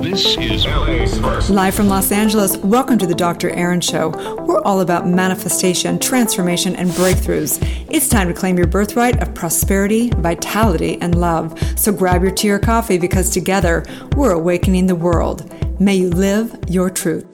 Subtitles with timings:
[0.00, 1.50] This is.
[1.50, 3.50] Live from Los Angeles, welcome to the Dr.
[3.50, 4.08] Erin Show.
[4.46, 7.58] We're all about manifestation, transformation, and breakthroughs.
[7.90, 11.62] It's time to claim your birthright of prosperity, vitality, and love.
[11.78, 13.84] So grab your tea or coffee because together
[14.16, 15.52] we're awakening the world.
[15.78, 17.29] May you live your truth.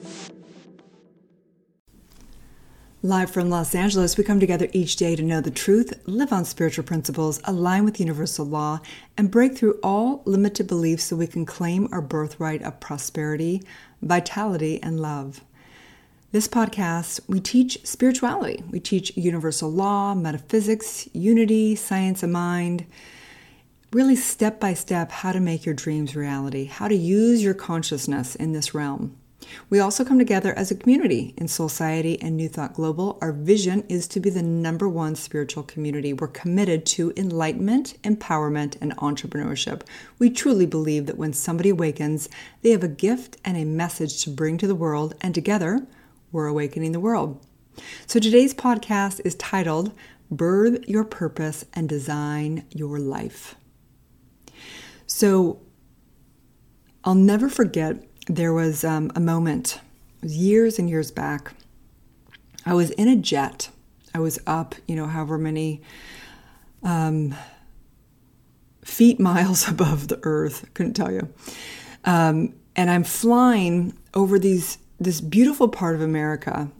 [3.03, 6.43] Live from Los Angeles, we come together each day to know the truth, live on
[6.45, 8.79] spiritual principles, align with universal law,
[9.15, 13.61] and break through all limited beliefs so we can claim our birthright of prosperity,
[14.01, 15.43] vitality, and love.
[16.31, 18.63] This podcast, we teach spirituality.
[18.71, 22.87] We teach universal law, metaphysics, unity, science of mind,
[23.93, 28.33] really step by step how to make your dreams reality, how to use your consciousness
[28.33, 29.15] in this realm.
[29.69, 33.17] We also come together as a community in Soulciety and New Thought Global.
[33.21, 36.11] Our vision is to be the number one spiritual community.
[36.11, 39.83] We're committed to enlightenment, empowerment, and entrepreneurship.
[40.19, 42.29] We truly believe that when somebody awakens,
[42.61, 45.85] they have a gift and a message to bring to the world, and together,
[46.31, 47.39] we're awakening the world.
[48.07, 49.93] So today's podcast is titled
[50.31, 53.55] Birth Your Purpose and Design Your Life.
[55.05, 55.61] So
[57.03, 59.79] I'll never forget there was um, a moment,
[60.21, 61.53] was years and years back.
[62.65, 63.69] I was in a jet.
[64.13, 65.81] I was up, you know, however many
[66.83, 67.35] um,
[68.83, 70.69] feet, miles above the earth.
[70.73, 71.33] Couldn't tell you.
[72.05, 76.71] Um, and I'm flying over these this beautiful part of America.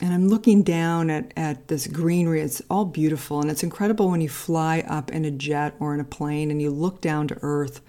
[0.00, 2.40] And I'm looking down at, at this greenery.
[2.40, 3.40] It's all beautiful.
[3.40, 6.62] And it's incredible when you fly up in a jet or in a plane and
[6.62, 7.80] you look down to earth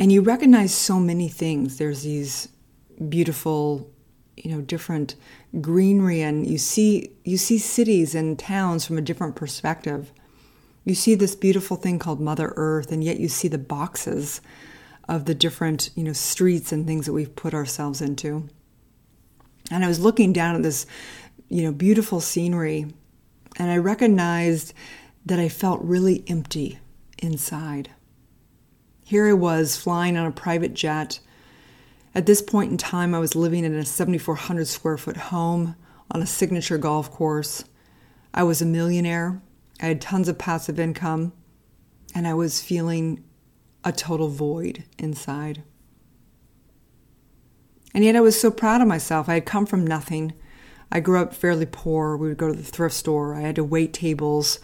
[0.00, 1.76] and you recognize so many things.
[1.76, 2.48] There's these
[3.10, 3.92] beautiful,
[4.34, 5.14] you know, different
[5.60, 10.10] greenery, and you see you see cities and towns from a different perspective.
[10.86, 14.40] You see this beautiful thing called Mother Earth, and yet you see the boxes
[15.06, 18.48] of the different, you know, streets and things that we've put ourselves into.
[19.70, 20.86] And I was looking down at this,
[21.50, 22.86] you know, beautiful scenery,
[23.58, 24.72] and I recognized
[25.26, 26.78] that I felt really empty
[27.18, 27.90] inside.
[29.10, 31.18] Here I was flying on a private jet.
[32.14, 35.74] At this point in time, I was living in a 7,400 square foot home
[36.12, 37.64] on a signature golf course.
[38.32, 39.42] I was a millionaire.
[39.82, 41.32] I had tons of passive income,
[42.14, 43.24] and I was feeling
[43.82, 45.64] a total void inside.
[47.92, 49.28] And yet I was so proud of myself.
[49.28, 50.34] I had come from nothing.
[50.92, 52.16] I grew up fairly poor.
[52.16, 53.34] We would go to the thrift store.
[53.34, 54.60] I had to wait tables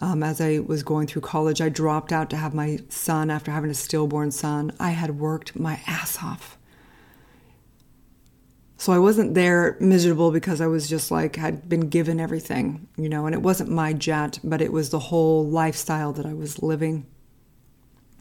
[0.00, 1.60] um, as I was going through college.
[1.60, 4.72] I dropped out to have my son after having a stillborn son.
[4.78, 6.58] I had worked my ass off.
[8.80, 13.08] So I wasn't there miserable because I was just like, had been given everything, you
[13.08, 16.62] know, and it wasn't my jet, but it was the whole lifestyle that I was
[16.62, 17.04] living.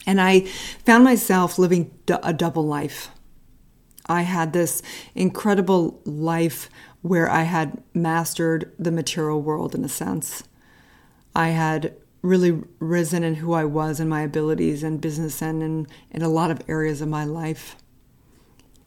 [0.07, 0.41] And I
[0.83, 1.91] found myself living
[2.23, 3.11] a double life.
[4.07, 4.81] I had this
[5.13, 6.69] incredible life
[7.01, 10.43] where I had mastered the material world in a sense.
[11.37, 11.93] I had
[12.23, 16.29] really risen in who I was and my abilities and business and in, in a
[16.29, 17.75] lot of areas of my life.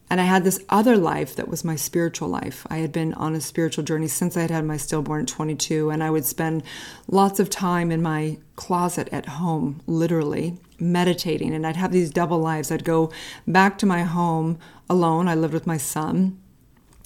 [0.09, 2.67] And I had this other life that was my spiritual life.
[2.69, 5.89] I had been on a spiritual journey since I had had my stillborn at 22,
[5.89, 6.63] and I would spend
[7.07, 11.53] lots of time in my closet at home, literally meditating.
[11.53, 12.69] And I'd have these double lives.
[12.69, 13.13] I'd go
[13.47, 15.29] back to my home alone.
[15.29, 16.37] I lived with my son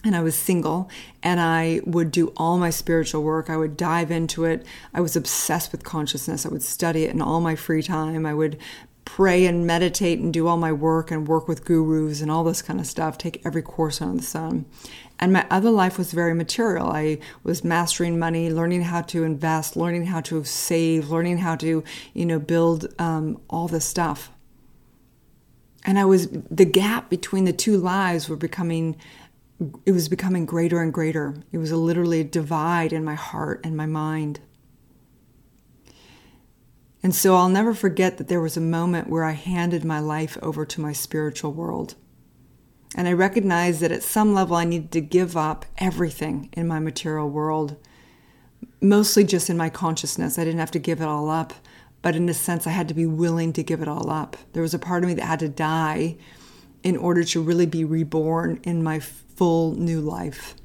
[0.05, 0.89] and I was single
[1.23, 3.49] and I would do all my spiritual work.
[3.49, 4.65] I would dive into it.
[4.93, 6.45] I was obsessed with consciousness.
[6.45, 8.25] I would study it in all my free time.
[8.25, 8.57] I would
[9.03, 12.61] pray and meditate and do all my work and work with gurus and all this
[12.61, 14.65] kind of stuff, take every course under the sun.
[15.19, 16.89] And my other life was very material.
[16.91, 21.83] I was mastering money, learning how to invest, learning how to save, learning how to,
[22.13, 24.31] you know, build um, all this stuff.
[25.85, 28.97] And I was, the gap between the two lives were becoming
[29.85, 31.35] it was becoming greater and greater.
[31.51, 34.41] It was a literally a divide in my heart and my mind.
[37.01, 40.37] And so I'll never forget that there was a moment where I handed my life
[40.41, 41.95] over to my spiritual world.
[42.95, 46.79] And I recognized that at some level I needed to give up everything in my
[46.79, 47.77] material world,
[48.81, 50.39] mostly just in my consciousness.
[50.39, 51.53] I didn't have to give it all up,
[52.01, 54.37] but in a sense, I had to be willing to give it all up.
[54.53, 56.17] There was a part of me that had to die
[56.85, 60.55] in order to really be reborn in my full new life.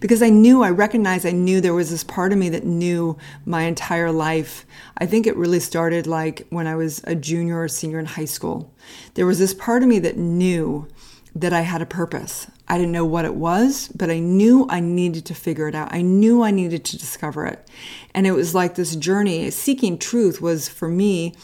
[0.00, 3.18] Because I knew, I recognized, I knew there was this part of me that knew
[3.44, 4.64] my entire life.
[4.96, 8.24] I think it really started like when I was a junior or senior in high
[8.26, 8.72] school.
[9.14, 10.88] There was this part of me that knew
[11.34, 12.46] that I had a purpose.
[12.68, 15.92] I didn't know what it was, but I knew I needed to figure it out.
[15.92, 17.68] I knew I needed to discover it.
[18.14, 19.50] And it was like this journey.
[19.50, 21.34] Seeking truth was for me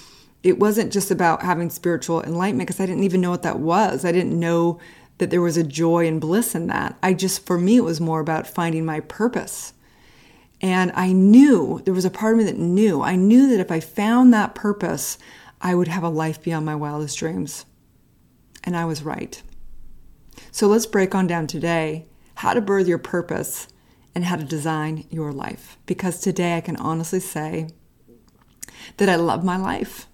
[0.42, 4.04] it wasn't just about having spiritual enlightenment because I didn't even know what that was.
[4.04, 4.80] I didn't know
[5.18, 6.96] that there was a joy and bliss in that.
[7.02, 9.72] I just, for me, it was more about finding my purpose.
[10.60, 13.70] And I knew, there was a part of me that knew, I knew that if
[13.70, 15.18] I found that purpose,
[15.60, 17.64] I would have a life beyond my wildest dreams.
[18.64, 19.40] And I was right.
[20.50, 22.06] So let's break on down today
[22.36, 23.68] how to birth your purpose
[24.14, 25.78] and how to design your life.
[25.86, 27.68] Because today I can honestly say
[28.96, 30.06] that I love my life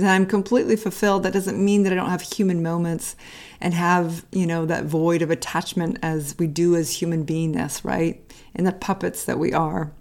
[0.00, 1.22] that I'm completely fulfilled.
[1.22, 3.16] That doesn't mean that I don't have human moments
[3.60, 8.22] and have, you know, that void of attachment as we do as human beingness, right?
[8.54, 9.92] And the puppets that we are.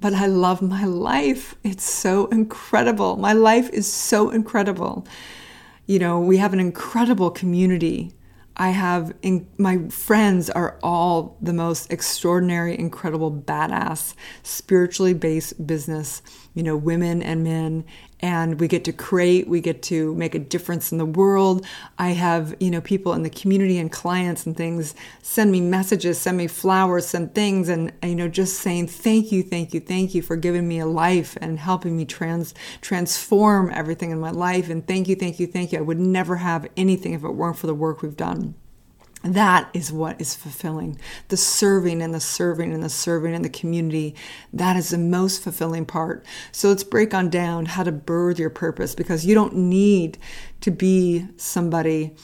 [0.00, 1.54] But I love my life.
[1.64, 3.16] It's so incredible.
[3.16, 5.06] My life is so incredible.
[5.86, 8.14] You know, we have an incredible community
[8.58, 16.22] I have in, my friends are all the most extraordinary, incredible, badass, spiritually based business,
[16.54, 17.84] you know, women and men.
[18.20, 21.64] And we get to create, we get to make a difference in the world.
[21.98, 26.20] I have, you know, people in the community and clients and things send me messages,
[26.20, 30.14] send me flowers, send things, and, you know, just saying thank you, thank you, thank
[30.14, 34.68] you for giving me a life and helping me trans transform everything in my life.
[34.68, 35.78] And thank you, thank you, thank you.
[35.78, 38.54] I would never have anything if it weren't for the work we've done.
[39.24, 40.98] That is what is fulfilling.
[41.26, 44.14] The serving and the serving and the serving in the community.
[44.52, 46.24] That is the most fulfilling part.
[46.52, 50.18] So let's break on down how to birth your purpose because you don't need
[50.60, 52.14] to be somebody,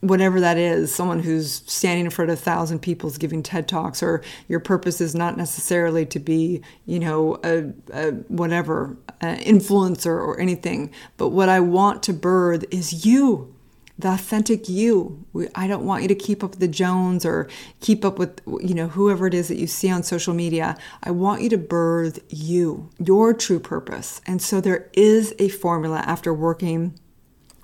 [0.00, 4.02] whatever that is, someone who's standing in front of a thousand people giving TED Talks,
[4.02, 10.06] or your purpose is not necessarily to be, you know, a, a whatever, an influencer
[10.06, 10.92] or anything.
[11.18, 13.54] But what I want to birth is you
[14.02, 15.24] the authentic you.
[15.54, 17.48] I don't want you to keep up with the Jones or
[17.80, 20.76] keep up with you know whoever it is that you see on social media.
[21.02, 24.20] I want you to birth you, your true purpose.
[24.26, 26.98] And so there is a formula after working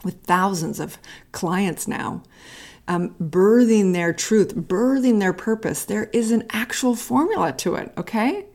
[0.04, 0.98] with thousands of
[1.32, 2.22] clients now.
[2.86, 5.84] Um, birthing their truth, birthing their purpose.
[5.84, 8.46] There is an actual formula to it, okay?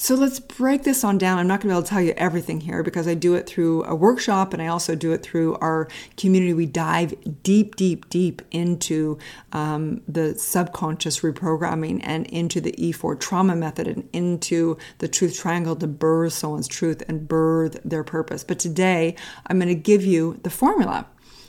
[0.00, 1.40] So let's break this on down.
[1.40, 3.48] I'm not going to be able to tell you everything here because I do it
[3.48, 6.54] through a workshop and I also do it through our community.
[6.54, 9.18] We dive deep, deep, deep into
[9.52, 15.74] um, the subconscious reprogramming and into the E4 trauma method and into the truth triangle
[15.74, 18.44] to birth someone's truth and birth their purpose.
[18.44, 19.16] But today,
[19.48, 21.06] I'm going to give you the formula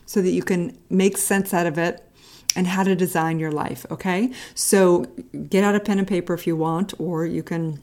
[0.07, 2.03] so that you can make sense out of it
[2.55, 3.85] and how to design your life.
[3.91, 5.05] Okay, so
[5.49, 7.79] get out a pen and paper if you want, or you can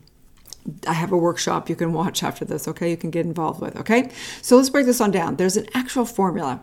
[0.86, 2.90] I have a workshop you can watch after this, okay?
[2.90, 4.10] You can get involved with, okay?
[4.42, 5.36] So let's break this on down.
[5.36, 6.60] There's an actual formula.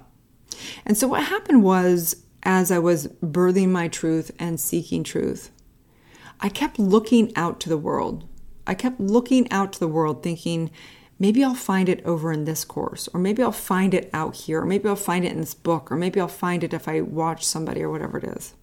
[0.86, 5.52] And so what happened was, as I was birthing my truth and seeking truth,
[6.40, 8.28] I kept looking out to the world.
[8.68, 10.72] I kept looking out to the world thinking,
[11.20, 14.62] maybe I'll find it over in this course, or maybe I'll find it out here,
[14.62, 17.02] or maybe I'll find it in this book, or maybe I'll find it if I
[17.02, 18.54] watch somebody or whatever it is.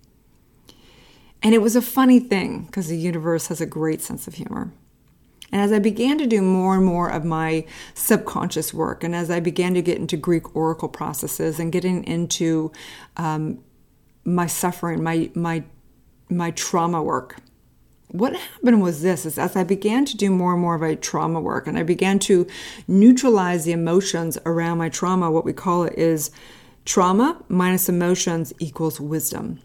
[1.43, 4.73] And it was a funny thing because the universe has a great sense of humor.
[5.53, 7.65] And as I began to do more and more of my
[7.95, 12.71] subconscious work, and as I began to get into Greek oracle processes and getting into
[13.17, 13.63] um,
[14.25, 15.65] my suffering, my my
[16.29, 17.37] my trauma work,
[18.09, 20.95] what happened was this: is as I began to do more and more of my
[20.95, 22.47] trauma work, and I began to
[22.87, 25.31] neutralize the emotions around my trauma.
[25.31, 26.31] What we call it is
[26.85, 29.61] trauma minus emotions equals wisdom.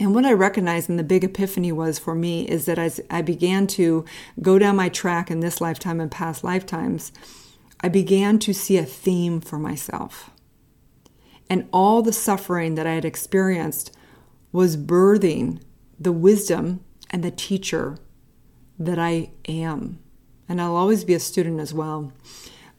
[0.00, 3.22] And what I recognized in the big epiphany was for me is that as I
[3.22, 4.04] began to
[4.40, 7.12] go down my track in this lifetime and past lifetimes,
[7.80, 10.30] I began to see a theme for myself.
[11.50, 13.94] And all the suffering that I had experienced
[14.50, 15.60] was birthing
[15.98, 17.98] the wisdom and the teacher
[18.78, 19.98] that I am.
[20.48, 22.12] And I'll always be a student as well.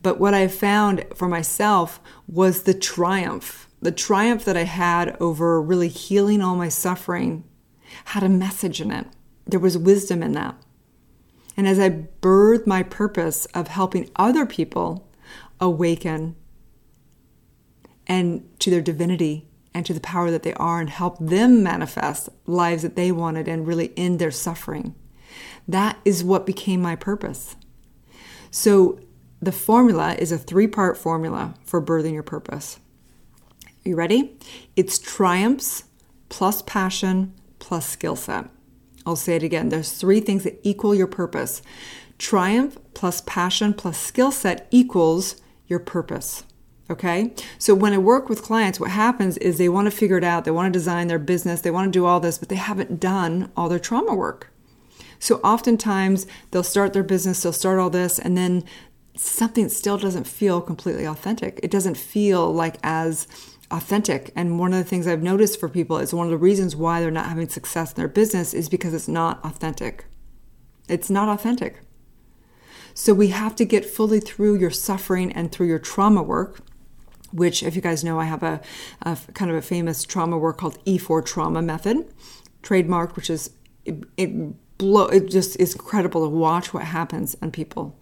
[0.02, 5.62] But what I found for myself was the triumph the triumph that I had over
[5.62, 7.44] really healing all my suffering
[8.06, 9.08] had a message in it.
[9.46, 10.56] There was wisdom in that.
[11.56, 15.12] And as I birthed my purpose of helping other people
[15.60, 16.36] awaken
[18.08, 22.30] and to their divinity and to the power that they are and help them manifest
[22.46, 24.96] lives that they wanted and really end their suffering,
[25.68, 27.56] that is what became my purpose.
[28.50, 29.00] So
[29.42, 32.80] the formula is a three part formula for birthing your purpose.
[33.86, 34.38] You ready?
[34.78, 35.84] It's triumphs
[36.30, 38.46] plus passion plus skill set.
[39.06, 39.68] I'll say it again.
[39.70, 41.62] There's three things that equal your purpose.
[42.18, 45.36] Triumph plus passion plus skill set equals
[45.68, 46.46] your purpose.
[46.90, 47.34] Okay?
[47.58, 50.46] So when I work with clients, what happens is they want to figure it out.
[50.46, 51.60] They want to design their business.
[51.60, 54.50] They want to do all this, but they haven't done all their trauma work.
[55.20, 58.64] So oftentimes they'll start their business, they'll start all this, and then
[59.16, 61.60] something still doesn't feel completely authentic.
[61.64, 63.28] It doesn't feel like as
[63.74, 64.32] authentic.
[64.36, 67.02] And one of the things I've noticed for people is one of the reasons why
[67.02, 70.06] they're not having success in their business is because it's not authentic.
[70.88, 71.82] It's not authentic.
[72.94, 76.60] So we have to get fully through your suffering and through your trauma work,
[77.32, 78.62] which, if you guys know, I have a,
[79.02, 82.14] a kind of a famous trauma work called E4 trauma method,
[82.62, 83.50] trademarked, which is
[83.86, 85.08] it, it blow.
[85.08, 87.98] It just is incredible to watch what happens on people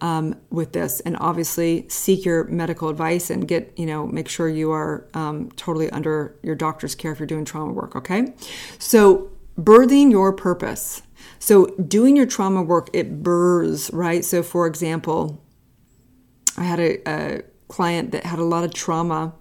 [0.00, 4.48] um, with this, and obviously seek your medical advice and get you know make sure
[4.48, 7.96] you are um, totally under your doctor's care if you're doing trauma work.
[7.96, 8.32] Okay,
[8.78, 11.02] so birthing your purpose.
[11.40, 14.24] So doing your trauma work, it burrs, right?
[14.24, 15.42] So for example,
[16.56, 19.34] I had a, a client that had a lot of trauma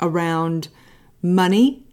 [0.00, 0.68] around
[1.22, 1.84] money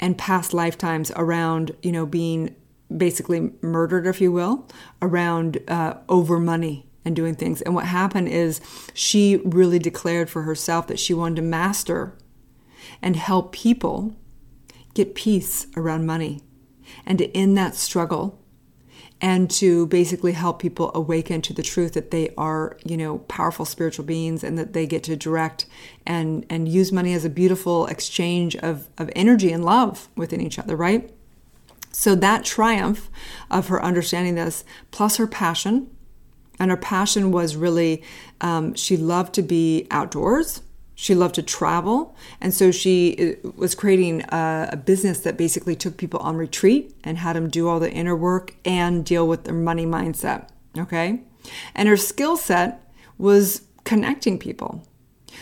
[0.00, 2.54] and past lifetimes around you know being
[2.94, 4.66] basically murdered if you will
[5.02, 8.60] around uh, over money and doing things and what happened is
[8.92, 12.14] she really declared for herself that she wanted to master
[13.02, 14.14] and help people
[14.94, 16.40] get peace around money
[17.06, 18.38] and to end that struggle
[19.20, 23.64] and to basically help people awaken to the truth that they are, you know, powerful
[23.64, 25.66] spiritual beings and that they get to direct
[26.06, 30.58] and and use money as a beautiful exchange of, of energy and love within each
[30.58, 31.10] other, right?
[31.90, 33.10] So that triumph
[33.50, 35.90] of her understanding this, plus her passion,
[36.58, 38.02] and her passion was really
[38.40, 40.62] um, she loved to be outdoors
[41.00, 42.16] she loved to travel.
[42.40, 46.92] And so she uh, was creating a, a, business that basically took people on retreat
[47.04, 50.48] and had them do all the inner work and deal with their money mindset.
[50.76, 51.20] Okay.
[51.76, 52.82] And her skill set
[53.16, 54.82] was connecting people.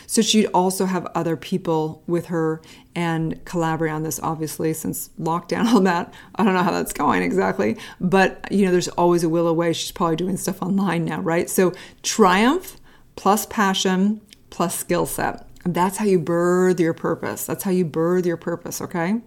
[0.07, 2.63] So she'd also have other people with her
[2.95, 6.13] and collaborate on this, obviously, since lockdown, all that.
[6.35, 7.77] I don't know how that's going exactly.
[8.01, 9.73] But, you know, there's always a will away.
[9.73, 11.51] She's probably doing stuff online now, right?
[11.51, 11.73] So
[12.03, 12.77] triumph
[13.17, 14.21] plus passion
[14.51, 15.47] plus skill set.
[15.65, 17.45] That's how you birth your purpose.
[17.45, 19.21] That's how you birth your purpose, okay?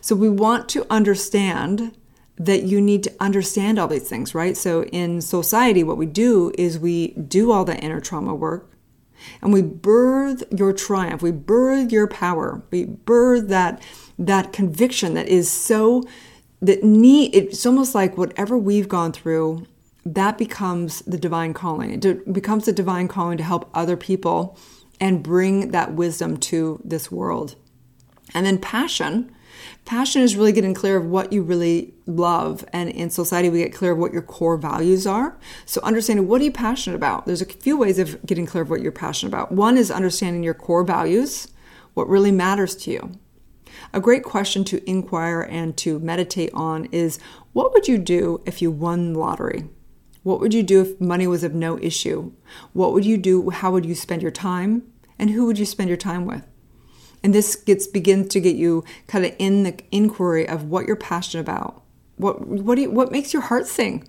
[0.00, 1.94] So we want to understand
[2.38, 4.56] that you need to understand all these things, right?
[4.56, 8.69] So in Soulciety, what we do is we do all the inner trauma work
[9.42, 13.82] and we birth your triumph, we birth your power, we birth that
[14.18, 16.02] that conviction that is so
[16.60, 19.66] that need it's almost like whatever we've gone through
[20.04, 22.02] that becomes the divine calling.
[22.02, 24.58] It becomes the divine calling to help other people
[25.00, 27.56] and bring that wisdom to this world.
[28.34, 29.34] And then passion.
[29.84, 32.64] Passion is really getting clear of what you really love.
[32.72, 35.36] And in Soulciety, we get clear of what your core values are.
[35.66, 37.26] So, understanding what are you passionate about?
[37.26, 39.52] There's a few ways of getting clear of what you're passionate about.
[39.52, 41.48] One is understanding your core values,
[41.94, 43.12] what really matters to you.
[43.92, 47.18] A great question to inquire and to meditate on is
[47.52, 49.68] what would you do if you won the lottery?
[50.22, 52.32] What would you do if money was of no issue?
[52.72, 53.50] What would you do?
[53.50, 54.82] How would you spend your time?
[55.18, 56.46] And who would you spend your time with?
[57.22, 60.96] And this gets begins to get you kind of in the inquiry of what you're
[60.96, 61.82] passionate about.
[62.16, 64.08] What what do you, what makes your heart sing?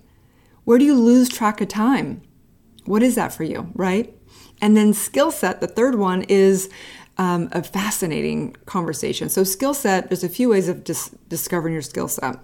[0.64, 2.22] Where do you lose track of time?
[2.84, 4.14] What is that for you, right?
[4.60, 5.60] And then skill set.
[5.60, 6.70] The third one is
[7.18, 9.28] um, a fascinating conversation.
[9.28, 10.08] So skill set.
[10.08, 12.36] There's a few ways of dis- discovering your skill set.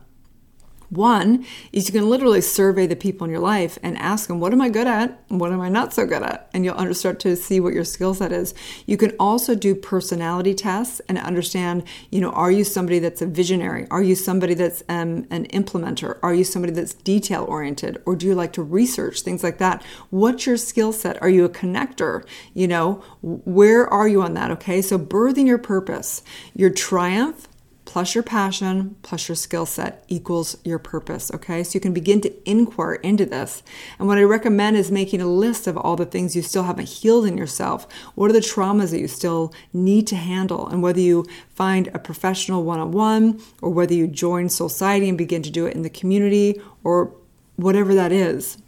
[0.90, 4.52] One is you can literally survey the people in your life and ask them, what
[4.52, 5.18] am I good at?
[5.28, 6.48] What am I not so good at?
[6.54, 8.54] And you'll start to see what your skill set is.
[8.86, 13.26] You can also do personality tests and understand, you know, are you somebody that's a
[13.26, 13.86] visionary?
[13.90, 16.18] Are you somebody that's um, an implementer?
[16.22, 18.02] Are you somebody that's detail oriented?
[18.06, 19.20] Or do you like to research?
[19.20, 19.82] Things like that.
[20.10, 21.20] What's your skill set?
[21.20, 22.24] Are you a connector?
[22.54, 24.50] You know, where are you on that?
[24.52, 24.80] Okay.
[24.80, 26.22] So birthing your purpose,
[26.54, 27.47] your triumph,
[27.88, 31.30] plus your passion plus your skill set equals your purpose.
[31.32, 33.62] Okay, so you can begin to inquire into this.
[33.98, 36.90] And what I recommend is making a list of all the things you still haven't
[36.90, 37.90] healed in yourself.
[38.14, 40.68] What are the traumas that you still need to handle?
[40.68, 45.16] And whether you find a professional one on one or whether you join Soulciety and
[45.16, 47.14] begin to do it in the community or
[47.56, 48.58] whatever that is.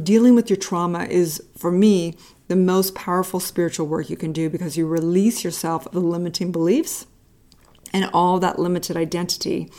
[0.00, 2.14] Dealing with your trauma is, for me,
[2.48, 6.52] the most powerful spiritual work you can do because you release yourself of the limiting
[6.52, 7.06] beliefs
[7.92, 9.70] and all that limited identity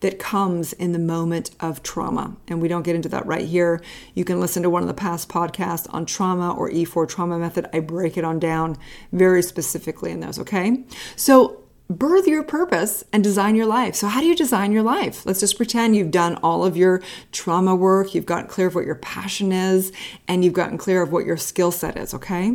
[0.00, 2.36] that comes in the moment of trauma.
[2.48, 3.82] And we don't get into that right here.
[4.14, 7.68] You can listen to one of the past podcasts on trauma or E4 trauma method.
[7.72, 8.76] I break it on down
[9.12, 10.84] very specifically in those, okay?
[11.16, 11.60] So,
[11.90, 13.96] birth your purpose and design your life.
[13.96, 15.26] So, how do you design your life?
[15.26, 18.86] Let's just pretend you've done all of your trauma work, you've gotten clear of what
[18.86, 19.92] your passion is,
[20.28, 22.54] and you've gotten clear of what your skill set is, okay?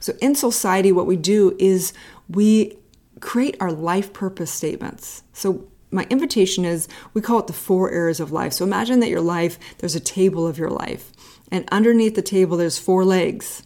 [0.00, 1.92] So, in Soulciety, what we do is
[2.28, 2.78] we
[3.20, 5.22] create our life purpose statements.
[5.32, 8.52] So, my invitation is we call it the four areas of life.
[8.52, 11.12] So, imagine that your life, there's a table of your life.
[11.50, 13.62] And underneath the table, there's four legs.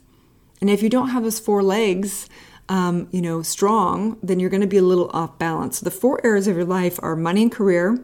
[0.60, 2.28] And if you don't have those four legs,
[2.68, 5.78] um, you know, strong, then you're going to be a little off balance.
[5.78, 7.98] So the four areas of your life are money and career,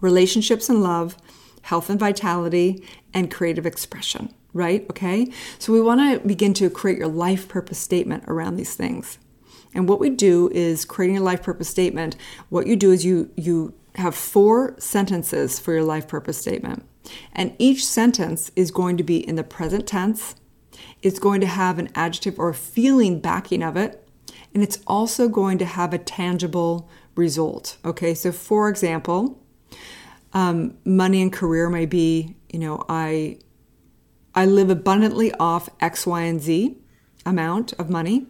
[0.00, 1.16] relationships and love,
[1.62, 2.84] health and vitality,
[3.14, 4.84] and creative expression, right?
[4.90, 5.32] Okay.
[5.58, 9.18] So we want to begin to create your life purpose statement around these things.
[9.74, 12.16] And what we do is creating a life purpose statement.
[12.48, 16.84] What you do is you you have four sentences for your life purpose statement.
[17.32, 20.36] And each sentence is going to be in the present tense.
[21.02, 24.08] It's going to have an adjective or feeling backing of it.
[24.54, 27.76] And it's also going to have a tangible result.
[27.84, 29.42] Okay, so for example,
[30.32, 33.38] um, money and career may be, you know, I
[34.34, 36.76] I live abundantly off X, Y, and Z
[37.26, 38.26] amount of money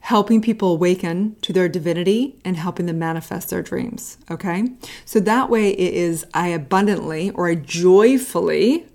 [0.00, 4.18] helping people awaken to their divinity and helping them manifest their dreams.
[4.30, 4.64] Okay?
[5.04, 8.86] So that way it is I abundantly or I joyfully,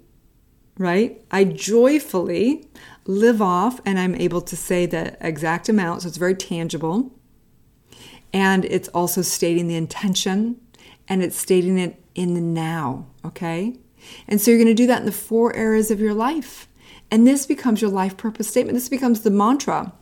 [0.77, 1.21] right?
[1.31, 2.67] I joyfully
[3.05, 6.01] live off and I'm able to say the exact amount.
[6.01, 7.11] So it's very tangible.
[8.33, 10.59] And it's also stating the intention
[11.07, 13.05] and it's stating it in the now.
[13.23, 13.77] Okay?
[14.27, 16.67] And so you're going to do that in the four areas of your life.
[17.11, 18.75] And this becomes your life purpose statement.
[18.75, 19.93] This becomes the mantra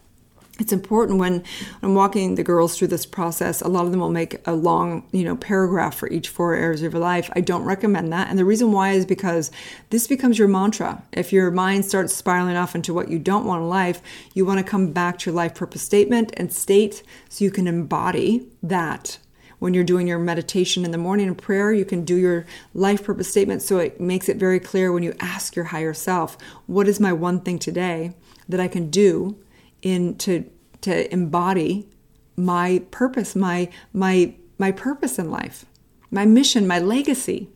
[0.59, 1.43] it's important when
[1.81, 3.61] I'm walking the girls through this process.
[3.61, 6.83] A lot of them will make a long, you know, paragraph for each four areas
[6.83, 7.31] of your life.
[7.35, 9.49] I don't recommend that, and the reason why is because
[9.89, 11.01] this becomes your mantra.
[11.11, 14.01] If your mind starts spiraling off into what you don't want in life,
[14.35, 17.67] you want to come back to your life purpose statement and state so you can
[17.67, 19.17] embody that.
[19.57, 22.45] When you're doing your meditation in the morning and prayer, you can do your
[22.75, 26.37] life purpose statement so it makes it very clear when you ask your higher self,
[26.67, 28.13] What is my one thing today
[28.49, 29.37] that I can do
[29.83, 30.49] in to
[30.81, 31.87] to embody
[32.35, 35.65] my purpose, my my my purpose in life,
[36.09, 37.49] my mission, my legacy.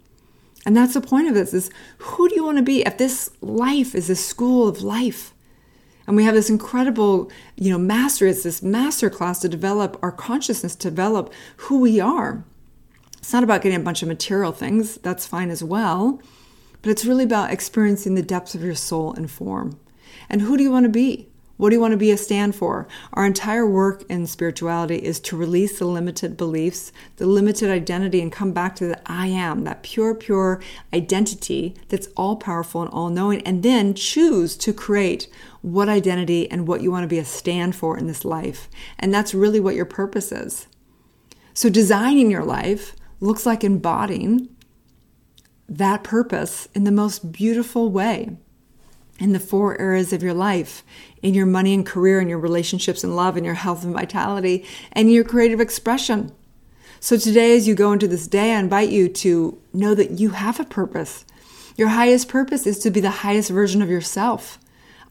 [0.66, 3.32] And that's the point of this is who do you want to be if this
[3.42, 5.34] life is a school of life?
[6.06, 10.12] And we have this incredible, you know, master, it's this master class to develop our
[10.12, 12.46] consciousness, to develop who we are.
[13.18, 16.22] It's not about getting a bunch of material things, that's fine as well,
[16.82, 19.80] but it's really about experiencing the depths of your soul and form.
[20.30, 21.27] And who do you want to be?
[21.58, 22.88] What do you want to be a stand for?
[23.14, 28.32] Our entire work in spirituality is to release the limited beliefs, the limited identity, and
[28.32, 30.62] come back to the I am, that pure, pure
[30.94, 35.28] identity that's all powerful and all knowing, and then choose to create
[35.62, 38.70] what identity and what you want to be a stand for in this life.
[39.00, 40.68] And that's really what your purpose is.
[41.56, 44.50] So, designing your life looks like embodying
[45.68, 48.38] that purpose in the most beautiful way
[49.20, 50.84] in the four areas of your life
[51.22, 54.66] in your money and career, in your relationships and love, in your health and vitality,
[54.92, 56.32] and your creative expression.
[57.00, 60.32] So, today, as you go into this day, I invite you to know that you
[60.32, 61.26] have a purpose.
[61.76, 64.58] Your highest purpose is to be the highest version of yourself.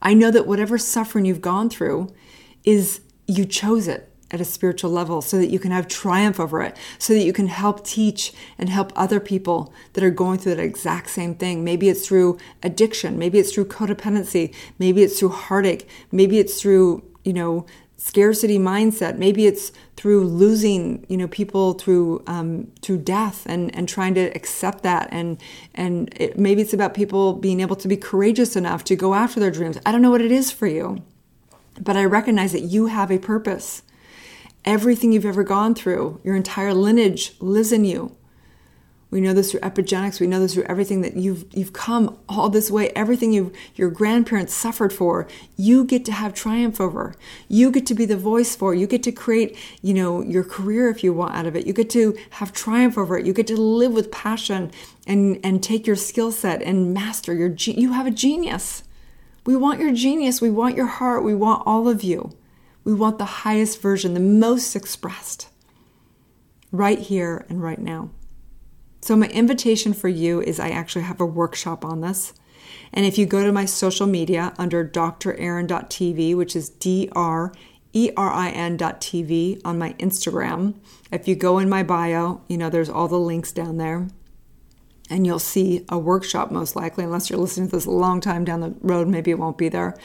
[0.01, 2.13] I know that whatever suffering you've gone through
[2.63, 6.61] is you chose it at a spiritual level so that you can have triumph over
[6.61, 10.55] it, so that you can help teach and help other people that are going through
[10.55, 11.63] that exact same thing.
[11.63, 17.03] Maybe it's through addiction, maybe it's through codependency, maybe it's through heartache, maybe it's through,
[17.23, 17.65] you know,
[17.99, 19.17] scarcity mindset.
[19.17, 24.27] Maybe it's through losing you know people through um, through death and and trying to
[24.35, 25.07] accept that.
[25.11, 25.41] And
[25.73, 29.39] and it, maybe it's about people being able to be courageous enough to go after
[29.39, 29.79] their dreams.
[29.85, 31.01] I don't know what it is for you
[31.79, 33.83] but i recognize that you have a purpose
[34.65, 38.15] Everything you've ever gone through, your entire lineage lives in you.
[39.09, 40.19] We know this through epigenetics.
[40.19, 42.89] We know this through everything that you've you've come all this way.
[42.89, 47.15] Everything you your grandparents suffered for, you get to have triumph over.
[47.47, 48.75] You get to be the voice for.
[48.75, 51.65] You get to create, you know, your career if you want out of it.
[51.65, 53.25] You get to have triumph over it.
[53.25, 54.71] You get to live with passion
[55.05, 57.49] and and take your skill set and master your.
[57.57, 58.83] You have a genius.
[59.45, 60.41] We want your genius.
[60.41, 61.23] We want your heart.
[61.23, 62.35] We want all of you.
[62.87, 65.49] We want the highest version, the most expressed,
[66.71, 68.11] right here and right now.
[69.01, 72.33] So, my invitation for you is I actually have a workshop on this.
[72.93, 77.51] And if you go to my social media under drerin.tv, which is D R
[77.91, 80.75] E R I N.tv on my Instagram,
[81.11, 84.07] if you go in my bio, you know, there's all the links down there.
[85.09, 88.43] And you'll see a workshop most likely, unless you're listening to this a long time
[88.43, 89.97] down the road, maybe it won't be there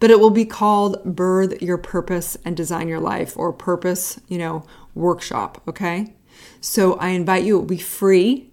[0.00, 4.38] but it will be called Birth Your Purpose and Design Your Life or Purpose, you
[4.38, 5.62] know, Workshop.
[5.68, 6.14] Okay.
[6.60, 8.50] So I invite you, it will be free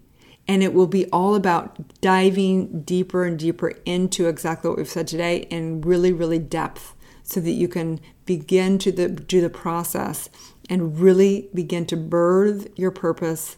[0.47, 5.07] and it will be all about diving deeper and deeper into exactly what we've said
[5.07, 10.29] today in really, really depth so that you can begin to the, do the process
[10.69, 13.55] and really begin to birth your purpose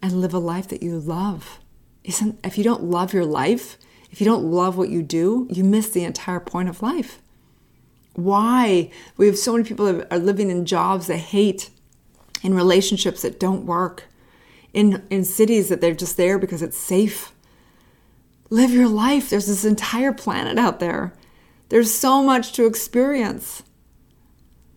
[0.00, 1.58] and live a life that you love.
[2.04, 3.78] Isn't if you don't love your life,
[4.14, 7.20] If you don't love what you do, you miss the entire point of life.
[8.12, 8.92] Why?
[9.16, 11.68] We have so many people that are living in jobs they hate,
[12.40, 14.04] in relationships that don't work,
[14.72, 17.32] in, in cities that they're just there because it's safe.
[18.50, 19.28] Live your life.
[19.30, 21.12] There's this entire planet out there.
[21.70, 23.64] There's so much to experience.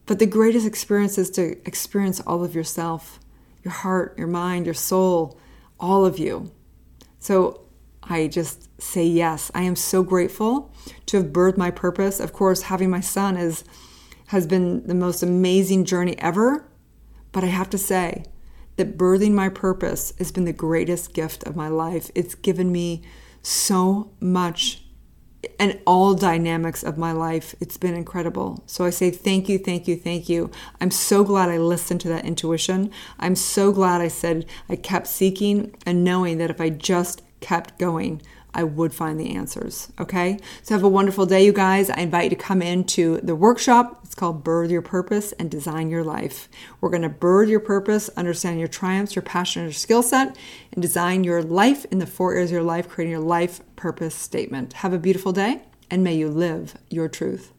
[0.08, 3.20] But the greatest experience is to experience all of yourself
[3.64, 5.38] your heart, your mind, your soul,
[5.80, 6.52] all of you.
[7.20, 7.62] So
[8.04, 9.52] I just say yes.
[9.54, 10.72] I am so grateful
[11.08, 12.20] to have birthed my purpose.
[12.20, 13.64] Of course, having my son is
[14.28, 16.68] has been the most amazing journey ever.
[17.32, 18.26] But I have to say
[18.76, 22.10] that birthing my purpose has been the greatest gift of my life.
[22.16, 23.04] It's given me
[23.42, 24.84] so much
[25.60, 27.56] and all dynamics of my life.
[27.60, 28.64] It's been incredible.
[28.66, 30.52] So I say thank you, thank you, thank you.
[30.80, 32.92] I'm so glad I listened to that intuition.
[33.20, 37.78] I'm so glad I said I kept seeking and knowing that if I just kept
[37.78, 38.22] going,
[38.58, 39.92] I would find the answers.
[40.00, 40.40] Okay?
[40.64, 41.92] So have a wonderful day, you guys.
[41.92, 44.02] I invite you to come into the workshop.
[44.04, 46.50] It's called Birth Your Purpose and Design Your Life.
[46.82, 50.36] We're going to birth your purpose, understand your triumphs, your passion, your skill set,
[50.74, 54.16] and design your life in the four areas of your life, creating your life purpose
[54.16, 54.74] statement.
[54.74, 57.54] Have a beautiful day, and may you live your truth.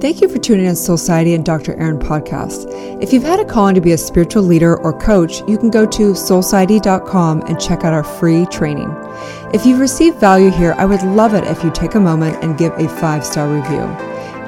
[0.00, 1.74] Thank you for tuning in to Soulciety and Dr.
[1.74, 2.64] Erin podcast.
[3.02, 5.84] If you've had a calling to be a spiritual leader or coach, you can go
[5.84, 8.88] to soulciety.com and check out our free training.
[9.52, 12.56] If you've received value here, I would love it if you take a moment and
[12.56, 13.82] give a five star review.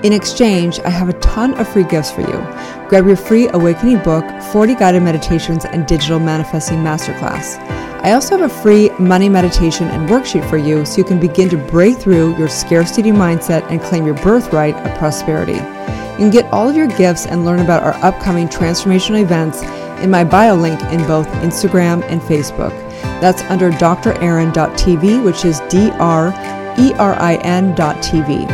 [0.03, 2.89] In exchange, I have a ton of free gifts for you.
[2.89, 7.59] Grab your free awakening book, 40 guided meditations, and digital manifesting masterclass.
[8.03, 11.49] I also have a free money meditation and worksheet for you so you can begin
[11.51, 15.53] to break through your scarcity mindset and claim your birthright of prosperity.
[15.53, 19.63] You can get all of your gifts and learn about our upcoming transformational events
[20.03, 22.77] in my bio link in both Instagram and Facebook.
[23.21, 26.31] That's under drerin.tv, which is D R
[26.81, 28.51] E R I N.tv.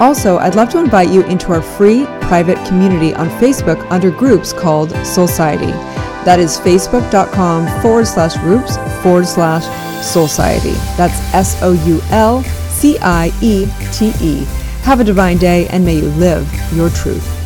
[0.00, 4.52] Also, I'd love to invite you into our free private community on Facebook under groups
[4.52, 5.91] called Soulciety.
[6.24, 9.64] That is facebook.com forward slash groups forward slash
[10.02, 10.74] Soulciety.
[10.96, 14.44] That's S O U L C I E T E.
[14.82, 17.41] Have a divine day and may you live your truth.